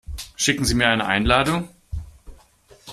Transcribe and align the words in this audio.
Schicken 0.35 0.65
Sie 0.65 0.73
mir 0.73 0.87
eine 0.87 1.05
Einladung? 1.05 1.69